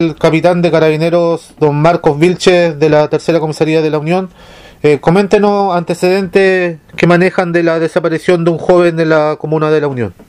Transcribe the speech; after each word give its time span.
el 0.00 0.14
capitán 0.14 0.62
de 0.62 0.70
carabineros, 0.70 1.56
don 1.58 1.82
Marcos 1.82 2.20
Vilches, 2.20 2.78
de 2.78 2.88
la 2.88 3.08
tercera 3.08 3.40
comisaría 3.40 3.82
de 3.82 3.90
la 3.90 3.98
Unión. 3.98 4.32
Eh, 4.80 5.00
coméntenos 5.00 5.74
antecedentes 5.74 6.78
que 6.96 7.06
manejan 7.08 7.50
de 7.50 7.64
la 7.64 7.80
desaparición 7.80 8.44
de 8.44 8.52
un 8.52 8.58
joven 8.58 8.96
de 8.96 9.06
la 9.06 9.34
comuna 9.40 9.72
de 9.72 9.80
la 9.80 9.88
Unión. 9.88 10.14
Eh, 10.16 10.22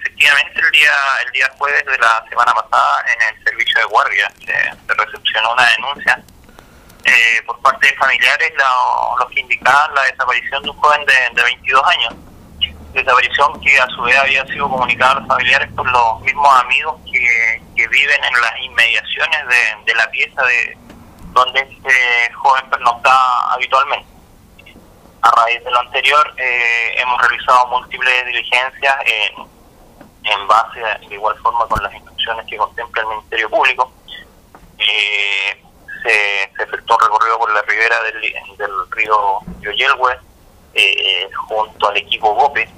efectivamente, 0.00 0.60
el 0.60 0.70
día 0.70 0.92
el 1.24 1.32
día 1.32 1.46
jueves 1.56 1.82
de 1.86 1.96
la 1.96 2.22
semana 2.28 2.52
pasada, 2.52 3.02
en 3.06 3.36
el 3.36 3.42
servicio 3.42 3.80
de 3.80 3.86
guardia, 3.86 4.30
se, 4.44 4.52
recepcionó 4.92 5.54
una 5.54 5.66
denuncia 5.70 6.22
eh, 7.06 7.40
por 7.46 7.58
parte 7.62 7.86
de 7.86 7.96
familiares 7.96 8.52
los 9.18 9.30
que 9.30 9.40
indicaban 9.40 9.94
la 9.94 10.02
desaparición 10.02 10.62
de 10.62 10.68
un 10.68 10.76
joven 10.76 11.06
de, 11.06 11.14
de 11.36 11.42
22 11.42 11.82
años 11.86 12.31
desaparición 12.92 13.60
que 13.60 13.80
a 13.80 13.86
su 13.88 14.02
vez 14.02 14.16
había 14.16 14.44
sido 14.46 14.68
comunicada 14.68 15.12
a 15.12 15.20
los 15.20 15.28
familiares 15.28 15.70
por 15.74 15.90
los 15.90 16.20
mismos 16.20 16.48
amigos 16.60 17.00
que, 17.10 17.62
que 17.74 17.88
viven 17.88 18.24
en 18.24 18.40
las 18.40 18.60
inmediaciones 18.60 19.38
de, 19.86 19.94
la 19.94 20.10
pieza 20.10 20.42
de 20.42 20.76
donde 21.32 21.60
este 21.60 22.32
joven 22.34 22.68
pernocta 22.70 23.12
habitualmente. 23.52 24.08
A 25.22 25.30
raíz 25.30 25.62
de 25.62 25.70
lo 25.70 25.80
anterior, 25.80 26.34
eh, 26.36 26.94
hemos 26.98 27.20
realizado 27.20 27.68
múltiples 27.68 28.26
diligencias 28.26 28.96
en, 29.06 29.46
en 30.24 30.48
base, 30.48 30.80
de 31.08 31.14
igual 31.14 31.36
forma, 31.38 31.66
con 31.68 31.82
las 31.82 31.94
instrucciones 31.94 32.44
que 32.46 32.56
contempla 32.56 33.02
el 33.02 33.08
Ministerio 33.08 33.48
Público. 33.48 33.92
Eh, 34.78 35.62
se, 36.02 36.50
se 36.56 36.62
efectuó 36.64 36.96
un 36.96 37.02
recorrido 37.02 37.38
por 37.38 37.54
la 37.54 37.62
ribera 37.62 37.96
del, 38.02 38.20
del 38.58 38.90
río 38.90 39.38
Yoyelhue, 39.60 40.18
eh, 40.74 41.28
junto 41.48 41.88
al 41.88 41.96
equipo 41.98 42.34
GOPE, 42.34 42.68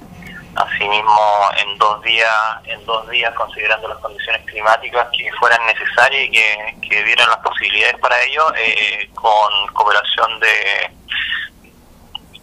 Asimismo, 0.57 1.51
en 1.57 1.79
dos 1.79 2.01
días, 2.03 2.31
en 2.65 2.85
dos 2.87 3.09
días, 3.11 3.35
considerando 3.35 3.89
las 3.89 3.99
condiciones 3.99 4.43
climáticas 4.47 5.09
que 5.17 5.33
fueran 5.33 5.67
necesarias 5.67 6.25
y 6.25 6.31
que, 6.31 6.77
que 6.89 7.03
dieran 7.05 7.29
las 7.29 7.39
posibilidades 7.39 7.99
para 7.99 8.21
ello, 8.23 8.55
eh, 8.57 9.11
con 9.15 9.67
cooperación 9.73 10.41
de 10.41 10.91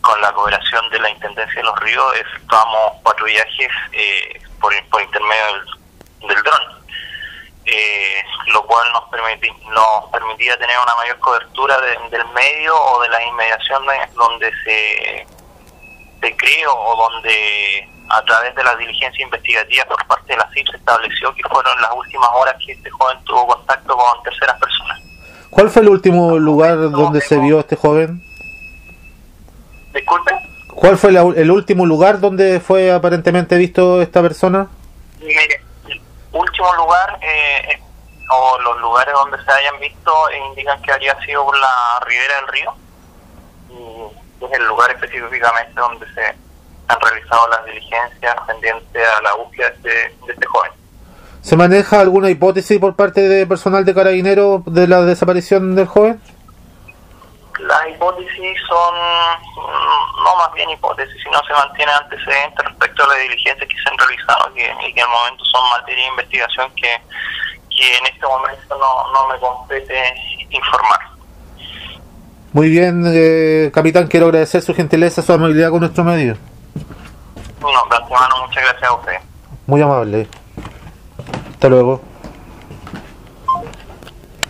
con 0.02 0.19
la 0.19 0.33
cooperación 0.33 0.89
de 0.89 0.99
la 0.99 1.09
Intendencia 1.11 1.61
de 1.61 1.63
los 1.63 1.80
Ríos, 1.80 2.16
efectuamos 2.16 2.99
patrullajes 3.03 3.69
eh, 3.91 4.41
por, 4.59 4.73
por 4.89 5.02
intermedio 5.02 5.45
del, 5.45 6.27
del 6.27 6.43
dron. 6.43 6.81
Eh, 7.66 8.23
lo 8.47 8.66
cual 8.66 8.91
nos, 8.91 9.03
permiti, 9.09 9.49
nos 9.69 10.09
permitía 10.11 10.58
tener 10.58 10.75
una 10.83 10.95
mayor 10.95 11.19
cobertura 11.19 11.80
del 11.80 12.25
medio 12.33 12.75
o 12.75 13.02
de 13.03 13.09
las 13.09 13.21
inmediaciones 13.27 14.14
donde 14.16 14.52
se, 14.64 15.27
se 16.21 16.38
cree 16.38 16.66
o 16.67 16.95
donde 16.95 17.88
a 18.12 18.23
través 18.26 18.54
de 18.56 18.64
la 18.64 18.76
diligencia 18.76 19.23
investigativa 19.23 19.86
por 19.86 20.06
parte 20.08 20.34
de 20.34 20.38
la 20.38 20.50
CIP 20.54 20.67
se 20.67 20.78
estableció 20.78 21.34
que 21.34 21.44
fueron 21.50 21.81
las 21.81 21.92
últimas 21.94 22.30
horas 22.34 22.56
que 22.66 22.73
este 22.73 22.90
joven 22.90 23.17
tuvo 23.23 23.48
contacto 23.48 23.95
con 23.95 24.23
terceras 24.23 24.59
personas. 24.59 25.00
¿Cuál 25.50 25.70
fue 25.70 25.81
el 25.81 25.90
último 25.90 26.38
lugar 26.38 26.78
donde 26.92 27.22
se 27.22 27.38
vio 27.38 27.59
este 27.59 27.76
joven? 27.76 28.22
Disculpe. 29.94 30.32
¿Cuál 30.76 30.98
fue 30.98 31.12
el 31.12 31.52
último 31.52 31.86
lugar 31.86 32.20
donde 32.20 32.59
fue 32.59 32.92
aparentemente 32.92 33.58
visto 33.58 34.02
esta 34.02 34.22
persona? 34.22 34.67
Mire, 35.20 35.62
el 35.88 36.02
último 36.32 36.73
lugar 36.76 37.20
eh, 37.22 37.82
o 38.30 38.59
los 38.62 38.80
lugares 38.80 39.14
donde 39.14 39.44
se 39.44 39.52
hayan 39.52 39.80
visto 39.80 40.14
indican 40.50 40.82
que 40.82 40.92
habría 40.92 41.20
sido 41.26 41.45
por 41.45 41.58
la 41.58 42.00
ribera 42.06 42.36
del 42.38 42.48
río. 42.48 42.73
Y 43.70 44.45
es 44.45 44.52
el 44.54 44.66
lugar 44.66 44.92
específicamente 44.92 45.80
donde 45.80 46.06
se 46.14 46.36
han 46.92 47.00
realizado 47.00 47.47
las 47.50 47.66
diligencias 47.66 48.36
pendientes 48.47 49.08
a 49.17 49.22
la 49.22 49.34
búsqueda 49.36 49.72
de, 49.81 50.06
este 50.28 50.45
joven. 50.45 50.72
¿Se 51.42 51.56
maneja 51.56 52.00
alguna 52.00 52.30
hipótesis 52.30 52.80
por 52.80 52.95
parte 52.95 53.22
de 53.22 53.48
personal 53.48 53.83
de 53.86 53.94
carabinero 53.94 54.64
de 54.66 54.88
la 54.88 55.02
desaparición 55.02 55.75
del 55.75 55.88
joven? 55.88 56.22
Las 57.59 57.89
hipótesis 57.89 58.58
son, 58.67 58.95
mm, 58.95 60.23
no 60.23 60.36
más 60.38 60.54
bien 60.54 60.70
hipótesis, 60.70 61.15
sino 61.23 61.39
se 61.48 61.54
mantienen 61.54 61.95
antecedentes 61.95 62.65
respecto 62.65 63.04
a 63.04 63.08
las 63.08 63.17
diligencias 63.20 63.67
que 63.67 63.76
se 63.76 63.89
han 63.89 63.98
realizado 63.98 64.52
y 64.52 64.60
que, 64.60 64.70
en 64.70 64.99
el 64.99 65.08
momento 65.08 65.45
son 65.45 65.70
materia 65.70 66.04
de 66.04 66.10
investigación 66.10 66.71
que, 66.76 67.02
que 67.70 67.98
en 67.98 68.05
este 68.05 68.26
momento 68.26 68.77
no, 68.77 69.14
no 69.14 69.27
me 69.27 69.39
compete 69.39 70.14
informar. 70.49 70.99
Muy 72.54 72.70
bien, 72.70 73.04
eh, 73.08 73.71
capitán, 73.73 74.08
quiero 74.08 74.26
agradecer 74.26 74.61
su 74.61 74.73
gentileza, 74.73 75.21
su 75.21 75.32
amabilidad 75.32 75.70
con 75.70 75.80
nuestro 75.80 76.04
medio. 76.04 76.36
No, 77.61 77.70
antemano, 77.95 78.48
muchas 78.48 78.64
gracias 78.64 78.83
a 78.83 78.94
usted. 78.94 79.14
Muy 79.67 79.82
amable. 79.82 80.27
Hasta 81.52 81.70
luego. 81.70 82.02